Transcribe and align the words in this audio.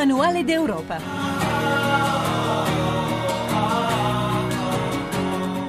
Manuale 0.00 0.44
d'Europa. 0.44 0.96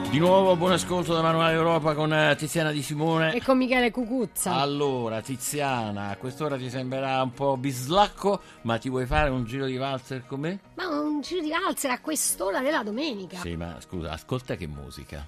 Di 0.10 0.20
nuovo 0.20 0.56
buon 0.56 0.72
ascolto 0.72 1.14
da 1.14 1.22
Manuale 1.22 1.54
Europa 1.54 1.94
con 1.94 2.14
eh, 2.14 2.34
Tiziana 2.38 2.72
Di 2.72 2.82
Simone. 2.82 3.34
E 3.34 3.42
con 3.44 3.58
Michele 3.58 3.92
Cucuzza. 3.92 4.54
Allora, 4.54 5.20
Tiziana, 5.20 6.12
a 6.12 6.16
quest'ora 6.16 6.56
ti 6.56 6.70
sembrerà 6.70 7.22
un 7.22 7.34
po' 7.34 7.58
bislacco, 7.58 8.40
ma 8.62 8.78
ti 8.78 8.88
vuoi 8.88 9.06
fare 9.06 9.30
un 9.30 9.44
giro 9.44 9.66
di 9.66 9.76
valzer 9.76 10.26
con 10.26 10.40
me? 10.40 10.60
Ma 10.76 10.88
un 10.88 11.20
giro 11.20 11.42
di 11.42 11.50
valzer 11.50 11.92
a 11.92 12.00
quest'ora 12.00 12.62
della 12.62 12.84
domenica. 12.84 13.40
Sì, 13.40 13.58
ma 13.58 13.76
scusa, 13.82 14.12
ascolta 14.12 14.56
che 14.56 14.66
musica. 14.66 15.28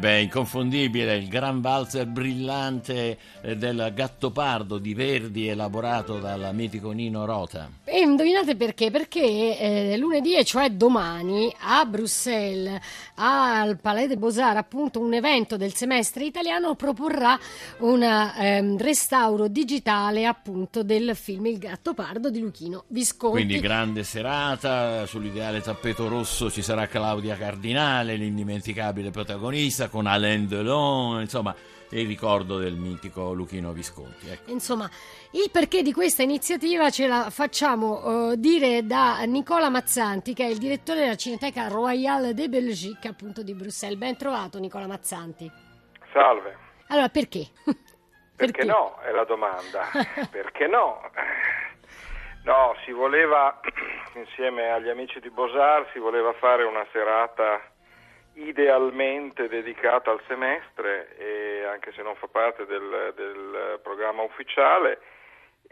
Beh, 0.00 0.22
inconfondibile, 0.22 1.16
il 1.16 1.28
gran 1.28 1.60
valzer 1.60 2.06
brillante 2.06 3.18
eh, 3.42 3.56
del 3.56 3.92
Gattopardo 3.94 4.78
di 4.78 4.94
Verdi 4.94 5.46
elaborato 5.46 6.18
dal 6.18 6.50
mitico 6.54 6.90
Nino 6.90 7.26
Rota. 7.26 7.68
E 8.00 8.04
indovinate 8.04 8.56
perché? 8.56 8.90
Perché 8.90 9.58
eh, 9.58 9.96
lunedì, 9.98 10.42
cioè 10.42 10.70
domani, 10.70 11.54
a 11.58 11.84
Bruxelles, 11.84 12.80
al 13.16 13.78
Palais 13.78 14.08
de 14.08 14.16
Beaux-Arts, 14.16 14.56
appunto 14.56 15.00
un 15.00 15.12
evento 15.12 15.58
del 15.58 15.74
semestre 15.74 16.24
italiano 16.24 16.74
proporrà 16.76 17.38
un 17.80 18.02
ehm, 18.02 18.78
restauro 18.78 19.48
digitale 19.48 20.24
appunto 20.24 20.82
del 20.82 21.14
film 21.14 21.44
Il 21.44 21.58
Gattopardo 21.58 22.30
di 22.30 22.40
Luchino 22.40 22.84
Visconti. 22.88 23.36
Quindi 23.36 23.60
grande 23.60 24.02
serata, 24.02 25.04
sull'ideale 25.04 25.60
tappeto 25.60 26.08
rosso 26.08 26.50
ci 26.50 26.62
sarà 26.62 26.86
Claudia 26.86 27.36
Cardinale, 27.36 28.16
l'indimenticabile 28.16 29.10
protagonista 29.10 29.88
con 29.88 30.06
Alain 30.06 30.48
Delon, 30.48 31.20
insomma 31.20 31.54
il 31.90 32.06
ricordo 32.06 32.58
del 32.58 32.74
mitico 32.74 33.32
Luchino 33.32 33.72
Visconti. 33.72 34.28
Ecco. 34.28 34.50
Insomma, 34.50 34.88
il 35.32 35.50
perché 35.50 35.82
di 35.82 35.92
questa 35.92 36.22
iniziativa 36.22 36.90
ce 36.90 37.06
la 37.06 37.30
facciamo 37.30 38.30
uh, 38.30 38.34
dire 38.36 38.86
da 38.86 39.22
Nicola 39.22 39.68
Mazzanti, 39.68 40.34
che 40.34 40.44
è 40.44 40.48
il 40.48 40.58
direttore 40.58 41.00
della 41.00 41.16
Cineteca 41.16 41.68
Royale 41.68 42.34
de 42.34 42.48
Belgique, 42.48 43.08
appunto 43.08 43.42
di 43.42 43.54
Bruxelles. 43.54 43.98
Ben 43.98 44.16
trovato 44.16 44.58
Nicola 44.58 44.86
Mazzanti. 44.86 45.50
Salve. 46.12 46.56
Allora, 46.88 47.08
perché? 47.08 47.46
perché? 47.64 47.76
perché 48.36 48.64
no, 48.64 48.98
è 49.02 49.10
la 49.10 49.24
domanda. 49.24 49.88
perché 50.30 50.66
no? 50.66 51.00
No, 52.44 52.74
si 52.84 52.92
voleva, 52.92 53.60
insieme 54.14 54.70
agli 54.70 54.88
amici 54.88 55.20
di 55.20 55.30
Bosar, 55.30 55.88
si 55.92 55.98
voleva 55.98 56.32
fare 56.34 56.64
una 56.64 56.86
serata 56.90 57.60
idealmente 58.34 59.48
dedicata 59.48 60.10
al 60.10 60.20
semestre, 60.26 61.16
e 61.16 61.49
anche 61.70 61.92
se 61.92 62.02
non 62.02 62.14
fa 62.16 62.26
parte 62.28 62.66
del, 62.66 63.12
del 63.14 63.80
programma 63.82 64.22
ufficiale, 64.22 65.00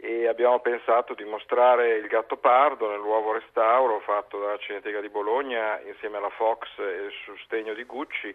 e 0.01 0.27
abbiamo 0.27 0.59
pensato 0.61 1.13
di 1.13 1.25
mostrare 1.25 1.97
il 1.97 2.07
gatto 2.07 2.37
pardo 2.37 2.89
nel 2.89 3.01
nuovo 3.01 3.33
restauro 3.33 3.99
fatto 3.99 4.39
dalla 4.39 4.57
Cineteca 4.57 5.01
di 5.01 5.09
Bologna 5.09 5.79
insieme 5.81 6.17
alla 6.17 6.29
Fox 6.29 6.67
e 6.77 7.05
il 7.05 7.13
sostegno 7.25 7.73
di 7.73 7.83
Gucci. 7.83 8.33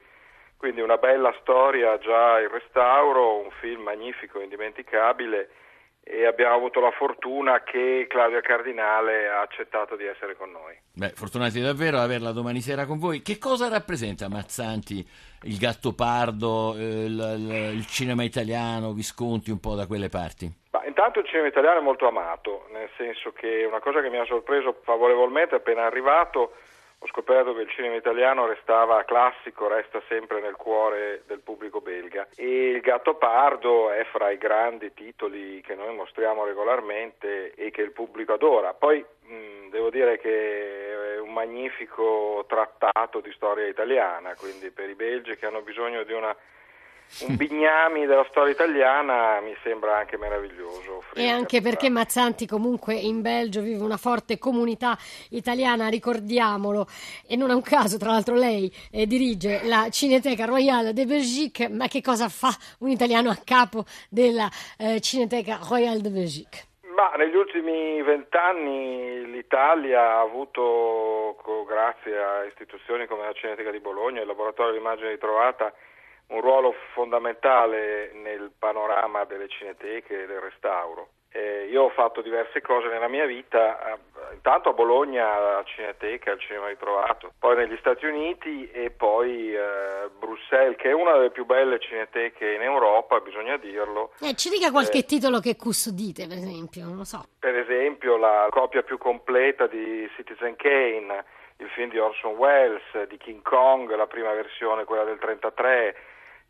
Quindi 0.59 0.83
una 0.83 0.99
bella 0.99 1.35
storia 1.41 1.97
già 1.99 2.39
il 2.39 2.51
restauro, 2.51 3.39
un 3.39 3.51
film 3.61 3.83
magnifico, 3.83 4.41
indimenticabile 4.41 5.49
e 6.07 6.27
abbiamo 6.27 6.55
avuto 6.55 6.81
la 6.81 6.91
fortuna 6.91 7.63
che 7.63 8.07
Claudia 8.09 8.43
Cardinale 8.43 9.27
ha 9.27 9.41
accettato 9.41 9.97
di 9.97 10.05
essere 10.05 10.37
con 10.37 10.51
noi. 10.51 10.77
Beh, 10.93 11.09
fortunati 11.09 11.61
davvero 11.63 11.97
ad 11.97 12.03
averla 12.05 12.31
domani 12.33 12.61
sera 12.61 12.85
con 12.85 12.99
voi. 12.99 13.23
Che 13.23 13.39
cosa 13.39 13.69
rappresenta 13.69 14.29
Mazzanti, 14.29 15.03
il 15.45 15.57
gatto 15.57 15.95
pardo, 15.95 16.77
eh, 16.77 17.07
il, 17.07 17.37
il, 17.39 17.75
il, 17.77 17.87
cinema 17.87 18.23
italiano, 18.23 18.93
Visconti, 18.93 19.51
un 19.51 19.61
po' 19.61 19.75
da 19.75 19.87
quelle 19.87 20.11
parti? 20.11 20.47
Ma 20.73 20.85
intanto 20.85 21.21
il 21.21 21.27
cinema 21.27 21.49
italiano 21.49 21.79
è 21.79 21.83
molto 21.83 22.07
amato, 22.07 22.67
nel 22.71 22.91
senso 22.99 23.33
che 23.33 23.65
una 23.65 23.81
cosa 23.81 24.03
che 24.03 24.11
mi 24.11 24.19
ha 24.19 24.27
sorpreso 24.27 24.81
favorevolmente 24.83 25.55
appena 25.55 25.87
arrivato 25.87 26.53
ho 27.05 27.09
scoperto 27.09 27.53
che 27.53 27.61
il 27.61 27.69
cinema 27.69 27.97
italiano 27.97 28.47
restava 28.47 29.05
classico, 29.05 29.69
resta 29.69 30.01
sempre 30.09 30.41
nel 30.41 30.57
cuore 30.57 31.23
del 31.27 31.41
pubblico 31.41 31.83
belga 31.83 32.29
e 32.35 32.71
Il 32.71 32.81
Gatto 32.81 33.17
Pardo 33.17 33.91
è 33.91 34.05
fra 34.05 34.31
i 34.31 34.39
grandi 34.39 34.95
titoli 34.95 35.61
che 35.61 35.75
noi 35.75 35.95
mostriamo 35.95 36.47
regolarmente 36.47 37.53
e 37.53 37.71
che 37.71 37.83
il 37.83 37.93
pubblico 37.93 38.33
adora. 38.33 38.73
Poi 38.73 39.05
mh, 39.05 39.69
devo 39.69 39.91
dire 39.91 40.19
che 40.19 41.17
è 41.17 41.19
un 41.19 41.35
magnifico 41.35 42.47
trattato 42.49 43.21
di 43.21 43.33
storia 43.33 43.67
italiana, 43.67 44.35
quindi 44.35 44.71
per 44.71 44.89
i 44.89 44.95
belgi 44.95 45.37
che 45.37 45.45
hanno 45.45 45.61
bisogno 45.61 46.05
di 46.05 46.15
una 46.15 46.35
un 47.21 47.37
bignami 47.37 48.07
della 48.07 48.27
storia 48.29 48.53
italiana 48.53 49.41
mi 49.41 49.55
sembra 49.63 49.99
anche 49.99 50.17
meraviglioso. 50.17 51.05
E 51.15 51.29
anche 51.29 51.61
perché 51.61 51.89
Mazzanti 51.89 52.47
comunque 52.47 52.95
in 52.95 53.23
Belgio 53.23 53.61
vive 53.61 53.83
una 53.83 53.97
forte 53.97 54.39
comunità 54.39 54.97
italiana, 55.31 55.89
ricordiamolo, 55.89 56.87
e 57.27 57.37
non 57.37 57.51
è 57.51 57.55
un 57.55 57.63
caso, 57.63 57.99
tra 57.99 58.11
l'altro 58.11 58.35
lei 58.35 58.73
eh, 58.91 59.07
dirige 59.07 59.61
la 59.65 59.89
Cineteca 59.91 60.45
Royale 60.45 60.93
de 60.93 61.07
Belgique, 61.07 61.69
ma 61.69 61.87
che 61.87 62.01
cosa 62.01 62.29
fa 62.29 62.51
un 62.81 62.91
italiano 62.91 63.31
a 63.31 63.39
capo 63.45 63.85
della 64.11 64.49
eh, 64.79 65.01
Cineteca 65.01 65.61
Royale 65.69 66.01
de 66.01 66.11
Belgique? 66.11 66.59
Ma 66.95 67.11
negli 67.17 67.35
ultimi 67.35 68.01
vent'anni 68.03 69.29
l'Italia 69.33 70.01
ha 70.01 70.21
avuto, 70.21 71.37
grazie 71.67 72.17
a 72.17 72.45
istituzioni 72.45 73.07
come 73.07 73.25
la 73.25 73.33
Cineteca 73.33 73.73
di 73.73 73.81
Bologna, 73.81 74.21
il 74.21 74.29
Laboratorio 74.29 74.73
di 74.73 74.79
Immagine 74.79 75.11
Ritrovata, 75.11 75.73
un 76.29 76.41
ruolo 76.41 76.75
fondamentale 76.93 78.13
nel 78.15 78.51
panorama 78.59 79.25
delle 79.25 79.49
cineteche 79.49 80.23
e 80.23 80.27
del 80.27 80.41
restauro. 80.41 81.09
Eh, 81.37 81.67
io 81.69 81.83
ho 81.83 81.89
fatto 81.89 82.23
diverse 82.23 82.61
cose 82.61 82.87
nella 82.87 83.09
mia 83.09 83.27
vita, 83.27 83.95
eh, 83.95 83.99
intanto 84.35 84.69
a 84.69 84.73
Bologna 84.73 85.33
alla 85.33 85.65
Cineteca, 85.65 86.31
al 86.31 86.39
Cinema 86.39 86.69
Ritrovato, 86.69 87.33
poi 87.41 87.57
negli 87.57 87.77
Stati 87.81 88.07
Uniti 88.07 88.71
e 88.71 88.93
poi 88.93 89.53
eh, 89.53 90.11
Bruxelles, 90.17 90.77
che 90.77 90.91
è 90.91 90.93
una 90.93 91.15
delle 91.15 91.33
più 91.33 91.45
belle 91.45 91.81
cineteche 91.81 92.53
in 92.53 92.63
Europa, 92.63 93.19
bisogna 93.19 93.57
dirlo. 93.57 94.13
Eh, 94.21 94.35
ci 94.35 94.49
dica 94.49 94.71
qualche 94.71 94.99
eh, 94.99 95.05
titolo 95.07 95.41
che 95.41 95.57
custodite, 95.57 96.29
per 96.29 96.37
esempio, 96.37 96.85
non 96.85 96.99
lo 96.99 97.05
so. 97.05 97.25
Per 97.41 97.57
esempio 97.57 98.17
la 98.17 98.47
copia 98.51 98.83
più 98.83 98.97
completa 98.97 99.67
di 99.67 100.09
Citizen 100.15 100.55
Kane, 100.55 101.25
il 101.57 101.69
film 101.71 101.91
di 101.91 101.99
Orson 101.99 102.35
Welles, 102.37 103.09
di 103.09 103.17
King 103.17 103.43
Kong, 103.43 103.93
la 103.97 104.07
prima 104.07 104.33
versione, 104.35 104.85
quella 104.85 105.03
del 105.03 105.19
1933, 105.19 105.97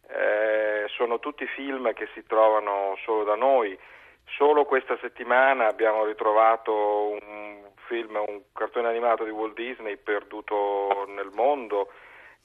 eh, 0.09 0.85
sono 0.89 1.19
tutti 1.19 1.47
film 1.47 1.93
che 1.93 2.09
si 2.15 2.25
trovano 2.27 2.97
solo 3.05 3.25
da 3.25 3.35
noi. 3.35 3.79
Solo 4.37 4.65
questa 4.65 4.97
settimana 5.01 5.67
abbiamo 5.67 6.05
ritrovato 6.05 7.19
un 7.21 7.63
film, 7.87 8.23
un 8.27 8.43
cartone 8.53 8.89
animato 8.89 9.25
di 9.25 9.31
Walt 9.31 9.55
Disney 9.55 9.97
perduto 9.97 11.05
nel 11.09 11.31
mondo, 11.33 11.93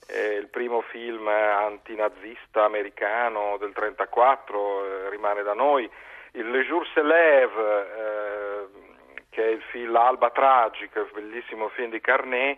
eh, 0.08 0.36
il 0.36 0.48
primo 0.48 0.82
film 0.82 1.28
antinazista 1.28 2.66
americano 2.66 3.58
del 3.58 3.72
1934 3.76 4.86
eh, 4.86 5.10
rimane 5.10 5.44
da 5.44 5.54
noi, 5.54 5.90
il 6.34 6.50
Le 6.50 6.64
Jour 6.64 6.88
se 6.94 7.02
lève, 7.02 7.88
eh, 7.98 8.68
che 9.30 9.44
è 9.44 9.48
il 9.48 9.62
film 9.64 9.92
L'Alba 9.92 10.30
Tragica, 10.30 11.06
bellissimo 11.14 11.70
film 11.70 11.90
di 11.90 12.02
Carnet, 12.02 12.58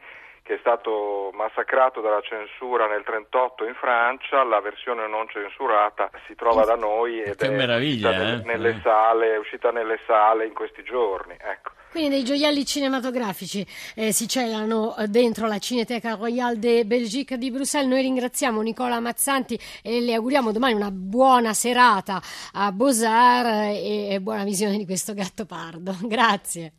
che 0.51 0.57
è 0.57 0.59
stato 0.59 1.31
massacrato 1.33 2.01
dalla 2.01 2.19
censura 2.19 2.83
nel 2.85 3.03
1938 3.07 3.65
in 3.67 3.73
Francia, 3.75 4.43
la 4.43 4.59
versione 4.59 5.07
non 5.07 5.29
censurata 5.29 6.09
si 6.27 6.35
trova 6.35 6.65
da 6.65 6.75
noi 6.75 7.21
ed 7.21 7.37
che 7.37 7.47
è 7.47 7.49
meraviglia, 7.49 8.09
uscita, 8.09 8.33
eh? 8.33 8.41
nelle 8.43 8.79
sale, 8.83 9.35
è 9.35 9.37
uscita 9.37 9.71
nelle 9.71 9.97
sale 10.05 10.45
in 10.45 10.53
questi 10.53 10.83
giorni. 10.83 11.37
Ecco. 11.39 11.71
Quindi 11.91 12.09
dei 12.09 12.23
gioielli 12.25 12.65
cinematografici 12.65 13.65
eh, 13.95 14.11
si 14.11 14.27
celano 14.27 14.97
eh, 14.97 15.07
dentro 15.07 15.47
la 15.47 15.57
Cineteca 15.57 16.15
Royale 16.15 16.59
de 16.59 16.83
Belgique 16.83 17.37
di 17.37 17.49
Bruxelles. 17.49 17.87
Noi 17.87 18.01
ringraziamo 18.01 18.61
Nicola 18.61 18.99
Mazzanti 18.99 19.57
e 19.81 20.01
le 20.01 20.13
auguriamo 20.15 20.51
domani 20.51 20.73
una 20.73 20.91
buona 20.91 21.53
serata 21.53 22.19
a 22.53 22.73
Beaux-Arts 22.73 23.79
e 23.81 24.19
buona 24.21 24.43
visione 24.43 24.75
di 24.75 24.85
questo 24.85 25.13
gatto 25.13 25.45
pardo. 25.45 25.95
Grazie. 26.03 26.73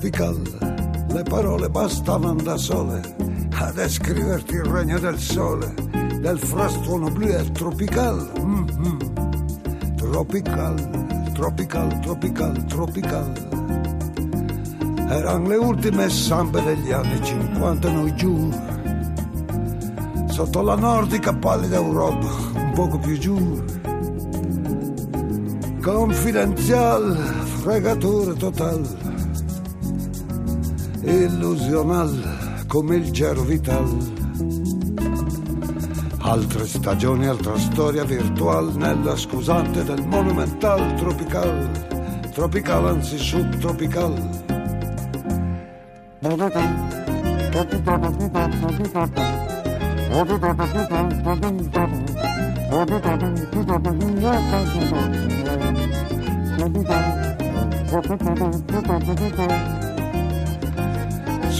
Tropical, 0.00 0.40
le 1.12 1.22
parole 1.24 1.68
bastavano 1.68 2.40
da 2.40 2.56
sole 2.56 3.02
a 3.52 3.70
descriverti 3.70 4.54
il 4.54 4.64
regno 4.64 4.98
del 4.98 5.18
sole, 5.18 5.74
del 6.20 6.38
frastuono 6.38 7.10
blu 7.10 7.26
e 7.26 7.52
tropical. 7.52 8.32
Mm-hmm. 8.40 8.98
Tropical, 9.96 11.32
tropical, 11.34 12.00
tropical, 12.00 12.64
tropical. 12.64 13.32
Erano 15.10 15.48
le 15.48 15.56
ultime 15.56 16.08
sampe 16.08 16.62
degli 16.62 16.92
anni 16.92 17.22
50 17.22 17.90
noi 17.90 18.14
giù, 18.14 18.50
sotto 20.28 20.62
la 20.62 20.76
nordica 20.76 21.34
pallida 21.34 21.76
Europa, 21.76 22.26
un 22.54 22.72
poco 22.74 22.98
più 22.98 23.18
giù. 23.18 23.64
Confidenzial, 25.82 27.16
fregatura 27.62 28.32
total, 28.32 29.09
illusional 31.02 32.64
come 32.66 32.96
il 32.96 33.10
gero 33.10 33.42
vital. 33.42 33.88
Altre 36.18 36.66
stagioni, 36.66 37.26
altra 37.26 37.58
storia 37.58 38.04
virtual 38.04 38.74
nella 38.76 39.16
scusante 39.16 39.82
del 39.82 40.06
monumental 40.06 40.94
tropical, 40.94 41.70
tropical 42.32 42.86
anzi 42.86 43.18
subtropical. 43.18 44.48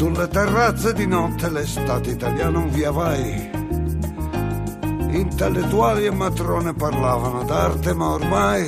Sulle 0.00 0.28
terrazze 0.28 0.94
di 0.94 1.06
notte 1.06 1.50
l'estate 1.50 2.12
italiana 2.12 2.58
un 2.58 2.70
via 2.70 2.90
vai. 2.90 3.50
Intellettuali 5.10 6.06
e 6.06 6.10
matrone 6.10 6.72
parlavano 6.72 7.44
d'arte, 7.44 7.92
ma 7.92 8.12
ormai 8.12 8.66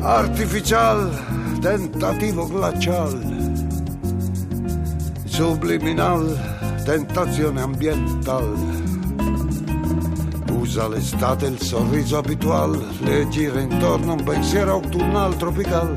artificial, 0.00 1.58
tentativo 1.60 2.46
glacial, 2.46 3.20
subliminal, 5.26 6.80
tentazione 6.86 7.60
ambiental. 7.60 8.54
Usa 10.52 10.88
l'estate 10.88 11.44
il 11.44 11.60
sorriso 11.60 12.16
abitual, 12.16 12.82
le 13.00 13.28
gira 13.28 13.60
intorno 13.60 14.14
un 14.14 14.24
pensiero 14.24 14.72
autunnal 14.72 15.36
tropical, 15.36 15.92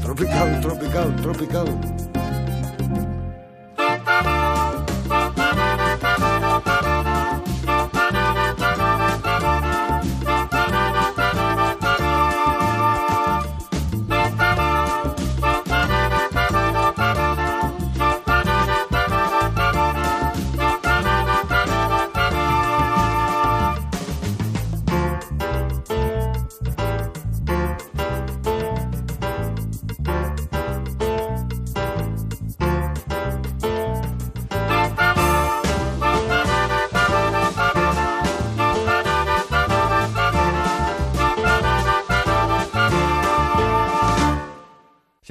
tropical, 0.00 0.58
tropical, 0.60 1.14
tropical. 1.20 1.99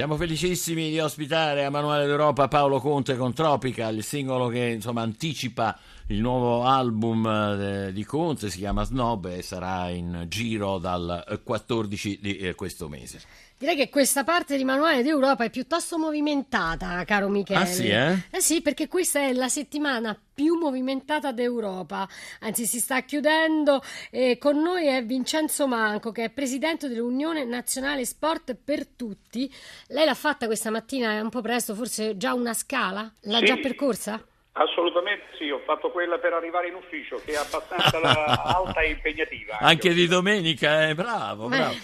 Siamo 0.10 0.26
felicissimi 0.26 0.90
di 0.90 1.00
ospitare 1.00 1.66
a 1.66 1.70
Manuale 1.70 2.08
d'Europa 2.08 2.48
Paolo 2.48 2.80
Conte 2.80 3.16
con 3.16 3.32
Tropical, 3.32 3.98
il 3.98 4.04
singolo 4.04 4.48
che 4.48 4.70
insomma 4.70 5.04
anticipa 5.04 5.78
il 6.12 6.22
nuovo 6.22 6.64
album 6.64 7.26
eh, 7.28 7.92
di 7.94 8.04
Conte, 8.04 8.50
si 8.50 8.58
chiama 8.58 8.84
Snob 8.84 9.26
e 9.28 9.42
sarà 9.44 9.90
in 9.90 10.26
giro 10.28 10.80
dal 10.80 11.40
14 11.44 12.20
di 12.20 12.38
eh, 12.38 12.56
questo 12.56 12.90
mese. 12.90 13.22
Direi 13.60 13.76
che 13.76 13.90
questa 13.90 14.24
parte 14.24 14.56
di 14.58 14.64
Manuale 14.64 15.04
d'Europa 15.04 15.44
è 15.44 15.50
piuttosto 15.50 16.00
movimentata, 16.00 17.04
caro 17.04 17.28
Michele. 17.28 17.60
Ah 17.60 17.66
sì, 17.66 17.88
eh? 17.90 18.14
Eh 18.32 18.40
sì, 18.42 18.62
perché 18.62 18.88
questa 18.88 19.20
è 19.20 19.34
la 19.34 19.50
settimana 19.50 20.18
più 20.34 20.56
movimentata 20.56 21.32
d'Europa, 21.34 22.08
anzi 22.40 22.66
si 22.66 22.80
sta 22.80 23.02
chiudendo 23.04 23.82
e 24.10 24.38
con 24.40 24.60
noi 24.62 24.88
è 24.88 25.04
Vincenzo 25.04 25.68
Manco 25.68 26.12
che 26.14 26.24
è 26.24 26.30
presidente 26.30 26.88
dell'Unione 26.88 27.44
Nazionale 27.44 28.06
Sport 28.06 28.56
per 28.56 28.88
Tutti. 28.88 29.54
Lei 29.90 30.06
l'ha 30.06 30.14
fatta 30.16 30.46
questa 30.48 30.70
mattina, 30.72 31.12
è 31.12 31.20
un 31.20 31.30
po' 31.30 31.42
presto, 31.42 31.76
forse 31.76 32.16
già 32.18 32.34
una 32.34 32.54
scala? 32.54 33.14
L'ha 33.24 33.40
Sì. 33.40 33.46
già 33.46 33.58
percorsa? 33.58 34.24
Assolutamente 34.52 35.26
sì, 35.38 35.50
ho 35.52 35.60
fatto 35.60 35.90
quella 35.92 36.18
per 36.18 36.34
arrivare 36.34 36.68
in 36.68 36.74
ufficio, 36.74 37.22
che 37.24 37.32
è 37.32 37.36
abbastanza 37.36 38.00
alta 38.58 38.82
e 38.82 38.90
impegnativa. 38.90 39.58
Anche 39.60 39.94
di 39.94 40.08
domenica, 40.08 40.90
eh? 40.90 40.96
bravo, 40.96 41.46
Eh. 41.46 41.50
bravo. 41.50 41.76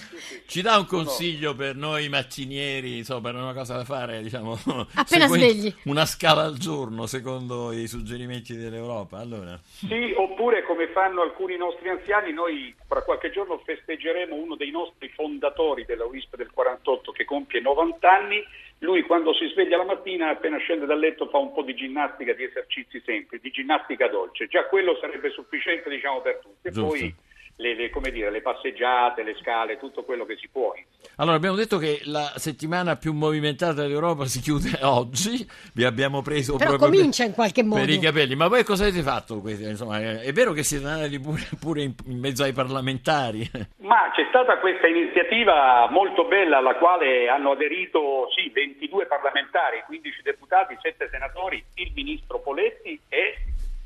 Ci 0.48 0.62
dà 0.62 0.78
un 0.78 0.86
consiglio 0.86 1.56
per 1.56 1.76
noi 1.76 2.10
maccinieri, 2.10 2.98
insomma, 2.98 3.32
per 3.32 3.36
una 3.36 3.54
cosa 3.54 3.78
da 3.78 3.86
fare, 3.86 4.22
diciamo, 4.22 4.54
Appena 4.54 5.28
seguendo 5.28 5.36
svegli. 5.36 5.74
Una 5.84 6.06
scala 6.06 6.42
al 6.44 6.58
giorno, 6.58 7.06
secondo 7.06 7.72
i 7.72 7.88
suggerimenti 7.88 8.56
dell'Europa. 8.58 9.20
Allora, 9.20 9.58
Sì, 9.64 10.14
oppure 10.18 10.64
come 10.64 10.88
fanno 10.88 11.22
alcuni 11.22 11.56
nostri 11.58 11.88
anziani, 11.88 12.34
noi 12.34 12.76
fra 12.88 13.04
qualche 13.04 13.32
giorno 13.32 13.62
festeggeremo 13.64 14.36
uno 14.36 14.56
dei 14.56 14.72
nostri 14.72 15.08
fondatori 15.10 15.86
della 15.86 16.06
UISP 16.06 16.36
del 16.36 16.52
48 16.52 17.12
che 17.12 17.24
compie 17.26 17.62
90 17.62 18.12
anni. 18.12 18.44
Lui 18.80 19.01
quando 19.04 19.33
si 19.33 19.48
sveglia 19.48 19.77
la 19.77 19.86
mattina, 19.86 20.30
appena 20.30 20.57
scende 20.57 20.86
dal 20.86 21.00
letto, 21.00 21.27
fa 21.30 21.38
un 21.38 21.54
po' 21.54 21.63
di 21.63 21.74
ginnastica, 21.74 22.33
di 22.33 22.44
esercizi 22.44 23.01
semplici, 23.06 23.44
di 23.44 23.51
ginnastica 23.51 24.07
dolce. 24.07 24.48
Già 24.48 24.66
quello 24.66 24.98
sarebbe 25.00 25.30
sufficiente 25.30 25.89
diciamo, 25.89 26.22
per 26.22 26.39
tutti. 26.39 27.16
Le, 27.57 27.74
le- 27.74 27.90
come 27.90 28.12
dire, 28.12 28.30
le 28.31 28.42
passeggiate, 28.42 29.24
le 29.24 29.36
scale, 29.40 29.78
tutto 29.78 30.04
quello 30.04 30.25
che 30.25 30.36
si 30.36 30.50
può. 30.52 30.74
Allora, 31.18 31.38
abbiamo 31.38 31.56
detto 31.56 31.78
che 31.78 32.02
la 32.04 32.34
settimana 32.36 32.98
più 32.98 33.13
movimentata 33.13 33.88
d'Europa 33.88 34.25
si 34.25 34.42
chiude 34.42 34.80
oggi. 34.84 35.48
Vi 35.74 35.84
abbiamo 35.86 36.22
preso 36.22 36.57
Però 36.57 36.72
proprio 36.72 36.90
comincia 36.90 37.22
per, 37.24 37.30
in 37.30 37.34
qualche 37.36 37.63
modo. 37.63 37.80
per 37.80 37.90
i 37.90 38.00
capelli. 38.00 38.36
Ma 38.36 38.50
poi 38.50 38.63
cosa 38.66 38.84
avete 38.84 39.02
fatto? 39.02 39.42
Insomma, 39.46 40.22
è 40.22 40.31
vero 40.34 40.52
che 40.52 40.63
siete 40.63 40.86
andati 40.86 41.18
pure, 41.19 41.48
pure 41.60 41.81
in, 41.84 41.94
in 42.07 42.19
mezzo 42.19 42.44
ai 42.44 42.52
parlamentari? 42.52 43.50
Ma 43.86 44.12
c'è 44.13 44.25
stata 44.28 44.57
questa 44.60 44.88
iniziativa 44.88 45.88
molto 45.90 46.26
bella 46.26 46.57
alla 46.57 46.76
quale 46.76 47.30
hanno 47.30 47.52
aderito 47.52 48.28
sì, 48.35 48.50
22 48.50 49.06
parlamentari, 49.06 49.81
15 49.85 50.21
deputati, 50.24 50.78
7 50.81 51.07
senatori, 51.09 51.64
il 51.76 51.92
ministro 51.95 52.40
Poletti 52.40 53.00
e 53.07 53.35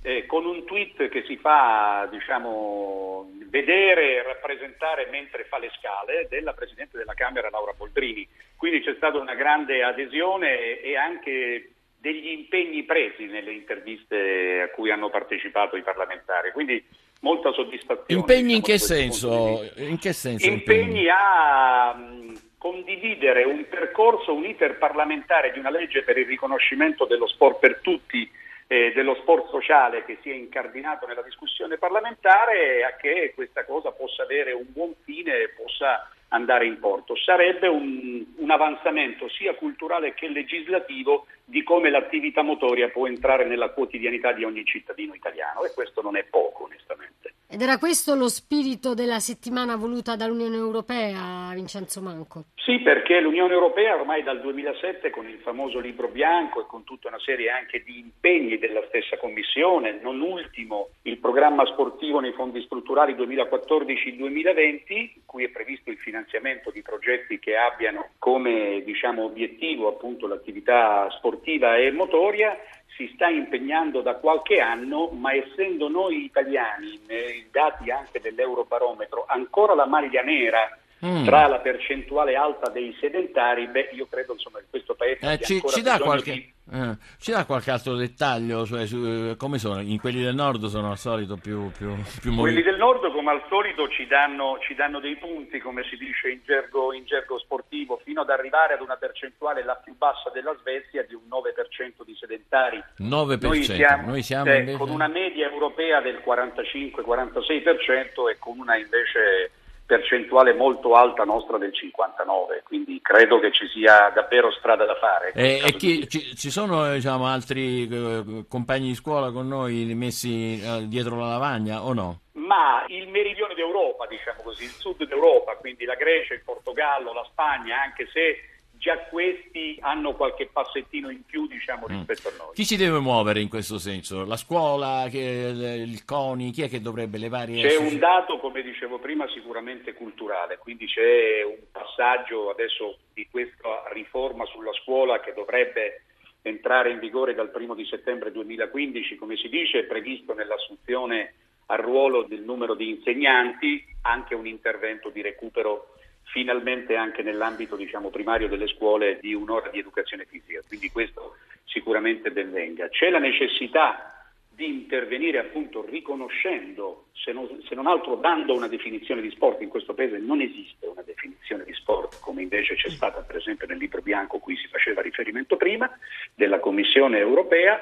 eh, 0.09 0.25
con 0.25 0.45
un 0.45 0.65
tweet 0.65 1.07
che 1.09 1.23
si 1.27 1.37
fa 1.37 2.07
diciamo, 2.09 3.29
vedere 3.45 4.15
e 4.15 4.23
rappresentare 4.23 5.07
mentre 5.11 5.45
fa 5.45 5.59
le 5.59 5.69
scale 5.77 6.25
della 6.27 6.53
Presidente 6.53 6.97
della 6.97 7.13
Camera 7.13 7.49
Laura 7.51 7.73
Boldrini. 7.77 8.27
Quindi 8.55 8.81
c'è 8.81 8.95
stata 8.95 9.19
una 9.19 9.35
grande 9.35 9.83
adesione 9.83 10.81
e 10.81 10.97
anche 10.97 11.73
degli 11.95 12.29
impegni 12.29 12.83
presi 12.83 13.25
nelle 13.25 13.51
interviste 13.51 14.61
a 14.61 14.69
cui 14.69 14.89
hanno 14.89 15.11
partecipato 15.11 15.75
i 15.75 15.83
parlamentari. 15.83 16.51
Quindi 16.53 16.83
molta 17.21 17.51
soddisfazione. 17.51 18.19
Impegni 18.19 18.55
in 18.55 18.61
diciamo, 18.61 18.65
che 18.65 18.77
senso? 18.79 19.71
In 19.75 19.99
che 19.99 20.13
senso 20.13 20.47
Impegni 20.47 21.07
a 21.07 21.93
mh, 21.93 22.39
condividere 22.57 23.43
un 23.43 23.63
percorso, 23.69 24.33
un 24.33 24.45
iter 24.45 24.77
parlamentare 24.79 25.51
di 25.51 25.59
una 25.59 25.69
legge 25.69 26.01
per 26.01 26.17
il 26.17 26.25
riconoscimento 26.25 27.05
dello 27.05 27.27
sport 27.27 27.59
per 27.59 27.79
tutti, 27.81 28.29
eh, 28.71 28.91
dello 28.93 29.15
sport 29.15 29.49
sociale 29.49 30.05
che 30.05 30.19
si 30.21 30.29
è 30.29 30.33
incardinato 30.35 31.07
nella 31.07 31.23
discussione 31.23 31.79
parlamentare 31.79 32.83
a 32.83 32.95
che 32.95 33.31
questa 33.33 33.65
cosa 33.65 33.89
possa 33.91 34.21
avere 34.21 34.51
un 34.51 34.67
buon 34.67 34.93
fine 35.03 35.41
e 35.41 35.49
possa 35.49 36.07
andare 36.27 36.67
in 36.67 36.79
porto. 36.79 37.15
Sarebbe 37.15 37.67
un, 37.67 38.23
un 38.35 38.51
avanzamento 38.51 39.27
sia 39.27 39.55
culturale 39.55 40.13
che 40.13 40.27
legislativo 40.27 41.25
di 41.43 41.63
come 41.63 41.89
l'attività 41.89 42.43
motoria 42.43 42.89
può 42.89 43.07
entrare 43.07 43.45
nella 43.45 43.69
quotidianità 43.69 44.33
di 44.33 44.43
ogni 44.43 44.63
cittadino 44.63 45.15
italiano 45.15 45.63
e 45.63 45.73
questo 45.73 46.03
non 46.03 46.15
è 46.15 46.23
poco 46.25 46.65
onestamente. 46.65 47.18
Ed 47.51 47.63
era 47.63 47.79
questo 47.79 48.13
lo 48.13 48.27
spirito 48.27 48.93
della 48.93 49.17
settimana 49.17 49.75
voluta 49.75 50.15
dall'Unione 50.15 50.55
Europea, 50.55 51.49
Vincenzo 51.55 51.99
Manco. 51.99 52.43
Sì, 52.53 52.77
perché 52.81 53.19
l'Unione 53.19 53.53
Europea 53.53 53.95
ormai 53.95 54.21
dal 54.21 54.39
2007 54.39 55.09
con 55.09 55.27
il 55.27 55.39
famoso 55.39 55.79
libro 55.79 56.09
bianco 56.09 56.61
e 56.61 56.67
con 56.67 56.83
tutta 56.83 57.07
una 57.07 57.17
serie 57.17 57.49
anche 57.49 57.81
di 57.83 57.97
impegni 57.97 58.59
della 58.59 58.83
stessa 58.89 59.17
Commissione, 59.17 59.97
non 59.99 60.21
ultimo 60.21 60.89
il 61.01 61.17
programma 61.17 61.65
sportivo 61.65 62.19
nei 62.19 62.33
fondi 62.33 62.61
strutturali 62.61 63.13
2014-2020, 63.15 64.83
in 64.89 65.25
cui 65.25 65.43
è 65.43 65.49
previsto 65.49 65.89
il 65.89 65.97
finanziamento 65.97 66.69
di 66.69 66.83
progetti 66.83 67.39
che 67.39 67.55
abbiano 67.55 68.09
come 68.19 68.83
diciamo, 68.85 69.23
obiettivo 69.23 69.87
appunto 69.87 70.27
l'attività 70.27 71.09
sportiva 71.17 71.77
e 71.77 71.89
motoria, 71.89 72.55
si 72.96 73.10
sta 73.13 73.27
impegnando 73.27 74.01
da 74.01 74.15
qualche 74.15 74.60
anno, 74.60 75.10
ma 75.10 75.34
essendo 75.34 75.88
noi 75.88 76.25
italiani, 76.25 77.00
nei 77.08 77.48
dati 77.51 77.89
anche 77.91 78.19
dell'Eurobarometro, 78.19 79.25
ancora 79.27 79.74
la 79.74 79.86
maglia 79.86 80.22
nera 80.22 80.77
mm. 81.05 81.24
tra 81.24 81.48
la 81.48 81.60
percentuale 81.60 82.36
alta 82.36 82.69
dei 82.69 82.96
sedentari, 83.00 83.67
beh, 83.67 83.89
io 83.93 84.08
credo 84.10 84.34
insomma, 84.34 84.60
che 84.60 84.65
questo 84.69 84.96
paese 84.96 85.31
eh, 85.31 85.39
ci, 85.39 85.62
ci, 85.65 85.81
dà 85.81 85.98
qualche, 86.00 86.31
di... 86.31 86.53
eh, 86.71 86.97
ci, 87.19 87.31
dà 87.31 87.45
qualche, 87.45 87.71
altro 87.71 87.95
dettaglio? 87.95 88.63
Cioè, 88.65 88.85
su, 88.85 89.03
eh, 89.03 89.35
come 89.38 89.57
sono? 89.57 89.81
In 89.81 89.99
quelli 89.99 90.21
del 90.21 90.35
nord 90.35 90.67
sono 90.67 90.91
al 90.91 90.97
solito 90.97 91.38
più, 91.38 91.71
più, 91.71 91.95
più 92.21 92.35
Quelli 92.35 92.61
del 92.61 92.77
nord, 92.77 93.11
come 93.11 93.31
al 93.31 93.41
solito, 93.49 93.89
ci 93.89 94.05
danno, 94.05 94.59
ci 94.61 94.75
danno 94.75 94.99
dei 94.99 95.15
punti, 95.17 95.57
come 95.59 95.83
si 95.89 95.97
dice 95.97 96.29
in 96.29 96.41
gergo, 96.45 96.93
in 96.93 97.05
gergo, 97.05 97.39
sportivo, 97.39 97.99
fino 98.03 98.21
ad 98.21 98.29
arrivare 98.29 98.75
ad 98.75 98.81
una 98.81 98.97
percentuale 98.97 99.63
la 99.63 99.73
più 99.75 99.95
bassa 99.97 100.29
della 100.31 100.55
Svezia 100.59 101.01
di 101.03 101.15
un 101.15 101.23
9% 101.27 102.03
di 102.05 102.15
sedentari. 102.15 102.83
9%. 102.99 103.41
Noi 103.41 103.63
siamo, 103.63 104.07
Noi 104.07 104.21
siamo 104.21 104.51
eh, 104.51 104.59
invece... 104.59 104.77
con 104.77 104.89
una 104.89 105.07
media 105.07 105.49
europea 105.49 106.01
del 106.01 106.21
45-46% 106.25 108.29
e 108.29 108.38
con 108.38 108.59
una 108.59 108.77
invece 108.77 109.51
percentuale 109.89 110.53
molto 110.53 110.93
alta 110.93 111.24
nostra 111.24 111.58
del 111.58 111.74
59, 111.74 112.62
quindi 112.63 113.00
credo 113.01 113.39
che 113.39 113.51
ci 113.51 113.67
sia 113.74 114.12
davvero 114.13 114.51
strada 114.51 114.86
da 114.86 114.93
fare. 114.93 115.31
E, 115.34 115.63
e 115.65 115.72
chi, 115.74 116.08
ci, 116.08 116.36
ci, 116.36 116.51
sono 116.51 116.93
diciamo, 116.93 117.25
altri 117.25 117.89
eh, 117.89 118.46
compagni 118.48 118.89
di 118.89 118.93
scuola 118.93 119.31
con 119.31 119.48
noi 119.48 119.91
messi 119.96 120.62
eh, 120.62 120.88
dietro 120.88 121.17
la 121.17 121.29
lavagna 121.29 121.84
o 121.84 121.93
no? 121.93 122.19
Ma 122.34 122.86
il 122.89 123.08
meridione 123.08 123.55
d'Europa, 123.55 124.05
diciamo 124.05 124.43
così, 124.43 124.65
il 124.65 124.69
sud 124.69 125.03
d'Europa, 125.08 125.55
quindi 125.55 125.86
la 125.86 125.96
Grecia, 125.96 126.36
il 126.36 126.43
Portogallo, 126.46 127.12
la 127.12 127.25
Spagna, 127.31 127.81
anche 127.81 128.08
se 128.13 128.58
già 128.79 128.98
questi 129.09 129.77
hanno 129.81 130.15
qualche 130.15 130.48
passettino 130.51 131.09
in 131.09 131.24
più 131.25 131.45
diciamo, 131.48 131.86
mm. 131.86 131.98
rispetto 131.98 132.29
a 132.29 132.31
noi. 132.38 132.53
Chi 132.55 132.63
si 132.63 132.77
deve 132.77 133.00
muovere 133.00 133.41
in 133.41 133.50
questo 133.50 133.77
senso? 133.77 134.25
La 134.25 134.38
scuola, 134.38 135.05
il 135.12 136.03
CONI, 136.05 136.51
chi 136.51 136.63
è 136.63 136.69
che 136.69 136.81
dovrebbe 136.81 137.17
le 137.17 137.29
varie... 137.29 137.67
C'è 137.67 137.75
un 137.75 138.00
dato, 138.00 138.39
come 138.39 138.63
dicevo 138.63 138.98
prima, 138.98 139.27
sicuramente 139.29 139.93
culturale, 139.93 140.57
quindi 140.57 140.88
c'è 140.88 141.43
un 141.43 141.59
passaggio 141.71 142.50
adesso 142.50 142.98
di 143.13 143.27
questa 143.29 143.83
riforma 143.91 144.45
sulla 144.45 144.74
scuola 144.81 145.19
che 145.19 145.33
dovrebbe 145.33 146.03
entrare 146.41 146.89
in 146.91 147.00
vigore 147.00 147.36
dal 147.36 147.51
primo 147.51 147.75
di 147.75 147.86
settembre 147.86 148.31
2015, 148.31 149.17
come 149.17 149.36
si 149.36 149.50
dice, 149.50 149.79
è 149.79 149.83
previsto 149.83 150.33
nell'assunzione 150.33 151.33
al 151.65 151.79
ruolo 151.79 152.24
del 152.24 152.41
numero 152.41 152.74
di 152.74 152.89
insegnanti 152.89 153.86
anche 154.03 154.33
un 154.33 154.48
intervento 154.48 155.09
di 155.09 155.21
recupero 155.21 155.95
finalmente 156.31 156.95
anche 156.95 157.21
nell'ambito 157.21 157.75
diciamo, 157.75 158.09
primario 158.09 158.48
delle 158.48 158.67
scuole 158.67 159.19
di 159.21 159.33
un'ora 159.33 159.69
di 159.69 159.79
educazione 159.79 160.25
fisica, 160.25 160.62
quindi 160.67 160.89
questo 160.91 161.38
sicuramente 161.65 162.31
ben 162.31 162.51
venga. 162.51 162.89
C'è 162.89 163.09
la 163.09 163.19
necessità 163.19 164.13
di 164.59 164.67
intervenire 164.67 165.39
appunto 165.39 165.86
riconoscendo, 165.86 167.05
se 167.13 167.31
non, 167.31 167.48
se 167.65 167.75
non, 167.75 167.88
altro 167.88 168.15
dando 168.15 168.53
una 168.53 168.67
definizione 168.67 169.21
di 169.21 169.31
sport, 169.31 169.62
in 169.62 169.69
questo 169.69 169.93
paese 169.93 170.17
non 170.17 170.41
esiste 170.41 170.86
una 170.86 171.01
definizione 171.01 171.63
di 171.63 171.74
sport 171.74 172.19
come 172.19 172.41
invece 172.41 172.75
c'è 172.75 172.89
stata 172.89 173.21
per 173.21 173.38
esempio 173.38 173.67
nel 173.67 173.77
libro 173.77 174.01
bianco 174.01 174.39
cui 174.39 174.57
si 174.57 174.67
faceva 174.67 175.01
riferimento 175.01 175.55
prima 175.55 175.89
della 176.36 176.59
Commissione 176.59 177.19
europea 177.19 177.79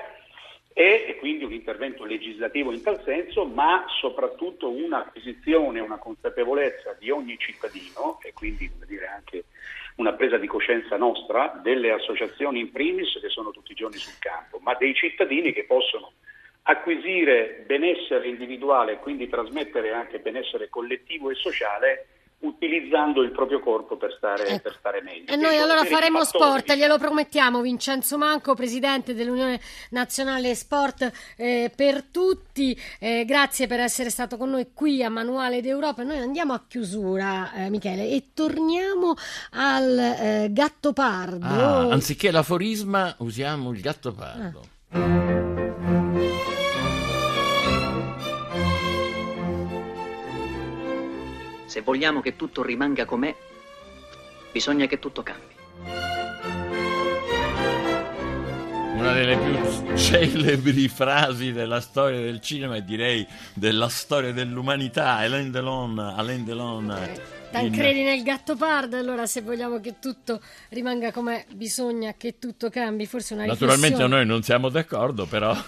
e 0.79 1.15
quindi 1.17 1.43
un 1.43 1.53
intervento 1.53 2.05
legislativo 2.05 2.71
in 2.71 2.83
tal 2.83 3.01
senso, 3.03 3.45
ma 3.45 3.83
soprattutto 3.99 4.69
un'acquisizione, 4.69 5.79
una 5.79 5.97
consapevolezza 5.97 6.95
di 6.99 7.09
ogni 7.09 7.35
cittadino 7.39 8.19
e 8.21 8.31
quindi 8.33 8.71
anche 9.11 9.45
una 9.95 10.13
presa 10.13 10.37
di 10.37 10.45
coscienza 10.45 10.95
nostra 10.95 11.59
delle 11.63 11.89
associazioni 11.89 12.59
in 12.59 12.71
primis 12.71 13.17
che 13.19 13.29
sono 13.29 13.49
tutti 13.49 13.71
i 13.71 13.75
giorni 13.75 13.97
sul 13.97 14.19
campo, 14.19 14.59
ma 14.59 14.75
dei 14.75 14.93
cittadini 14.93 15.51
che 15.51 15.63
possono 15.63 16.11
acquisire 16.61 17.63
benessere 17.65 18.27
individuale 18.27 18.91
e 18.91 18.99
quindi 18.99 19.27
trasmettere 19.27 19.93
anche 19.93 20.19
benessere 20.19 20.69
collettivo 20.69 21.31
e 21.31 21.35
sociale 21.35 22.05
utilizzando 22.39 23.23
il 23.23 23.31
proprio 23.31 23.59
corpo 23.59 23.97
per 23.97 24.13
stare, 24.15 24.47
ecco. 24.47 24.61
per 24.63 24.75
stare 24.77 25.01
meglio. 25.01 25.31
E 25.31 25.35
noi 25.35 25.57
allora 25.57 25.83
faremo 25.85 26.23
sport, 26.23 26.71
glielo 26.73 26.97
promettiamo. 26.97 27.61
Vincenzo 27.61 28.17
Manco, 28.17 28.53
presidente 28.53 29.15
dell'Unione 29.15 29.59
Nazionale 29.91 30.53
Sport 30.53 31.11
eh, 31.35 31.71
per 31.75 32.03
tutti, 32.03 32.77
eh, 32.99 33.25
grazie 33.25 33.65
per 33.67 33.79
essere 33.79 34.09
stato 34.09 34.37
con 34.37 34.51
noi 34.51 34.67
qui 34.73 35.03
a 35.03 35.09
Manuale 35.09 35.61
d'Europa. 35.61 36.03
Noi 36.03 36.19
andiamo 36.19 36.53
a 36.53 36.61
chiusura, 36.67 37.53
eh, 37.53 37.69
Michele, 37.69 38.09
e 38.09 38.29
torniamo 38.33 39.15
al 39.51 39.97
eh, 39.97 40.47
gatto 40.51 40.93
pardo. 40.93 41.45
Ah, 41.45 41.91
anziché 41.91 42.29
l'aforisma, 42.29 43.15
usiamo 43.19 43.71
il 43.71 43.81
gatto 43.81 44.13
pardo. 44.13 44.61
Ah. 44.91 45.36
Se 51.77 51.83
vogliamo 51.83 52.21
che 52.21 52.35
tutto 52.35 52.63
rimanga 52.63 53.05
com'è, 53.05 53.35
bisogna 54.51 54.87
che 54.87 54.97
tutto 54.97 55.21
cambi. 55.21 55.53
Una 58.95 59.13
delle 59.13 59.37
più 59.37 59.95
celebri 59.95 60.87
frasi 60.87 61.51
della 61.51 61.79
storia 61.79 62.19
del 62.19 62.41
cinema 62.41 62.77
e 62.77 62.83
direi 62.83 63.27
della 63.53 63.89
storia 63.89 64.33
dell'umanità, 64.33 65.17
Alain 65.17 65.51
Delon, 65.51 65.99
Alain 65.99 66.43
Delon 66.43 67.36
Tancredi 67.51 68.03
nel 68.03 68.23
gatto 68.23 68.55
pardo, 68.55 68.97
allora 68.97 69.25
se 69.25 69.41
vogliamo 69.41 69.79
che 69.79 69.95
tutto 69.99 70.41
rimanga 70.69 71.11
come 71.11 71.45
bisogna 71.53 72.13
che 72.17 72.37
tutto 72.39 72.69
cambi, 72.69 73.05
forse 73.05 73.33
una 73.33 73.43
riflessione. 73.43 73.73
Naturalmente 73.73 74.15
noi 74.15 74.25
non 74.25 74.43
siamo 74.43 74.69
d'accordo, 74.69 75.25
però... 75.25 75.55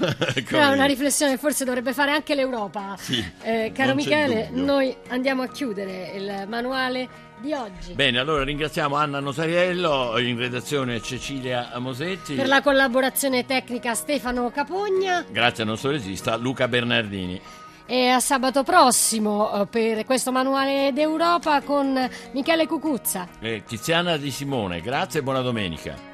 però 0.47 0.73
una 0.73 0.85
riflessione 0.85 1.37
forse 1.37 1.65
dovrebbe 1.65 1.93
fare 1.93 2.11
anche 2.11 2.35
l'Europa. 2.35 2.95
Sì, 2.97 3.23
eh, 3.43 3.71
caro 3.73 3.95
Michele, 3.95 4.49
noi 4.51 4.95
andiamo 5.07 5.41
a 5.41 5.47
chiudere 5.47 6.11
il 6.15 6.45
manuale 6.47 7.27
di 7.39 7.53
oggi. 7.53 7.93
Bene, 7.93 8.19
allora 8.19 8.43
ringraziamo 8.43 8.95
Anna 8.95 9.19
Notariello, 9.19 10.17
in 10.19 10.37
redazione 10.37 11.01
Cecilia 11.01 11.71
Mosetti. 11.77 12.35
Per 12.35 12.47
la 12.47 12.61
collaborazione 12.61 13.45
tecnica 13.45 13.93
Stefano 13.93 14.51
Capogna. 14.51 15.25
Grazie 15.29 15.63
al 15.63 15.69
nostro 15.69 15.91
regista 15.91 16.35
Luca 16.35 16.67
Bernardini 16.67 17.41
e 17.89 18.07
a 18.09 18.19
sabato 18.19 18.61
prossimo 18.61 19.51
eh, 19.51 19.65
per 19.65 20.05
questo 20.05 20.31
manuale 20.31 20.91
d'Europa 20.93 21.61
con 21.63 22.07
Michele 22.33 22.67
Cucuzza. 22.67 23.27
E 23.39 23.63
Tiziana 23.65 24.15
Di 24.15 24.29
Simone, 24.29 24.79
grazie 24.79 25.21
e 25.21 25.23
buona 25.23 25.41
domenica. 25.41 26.08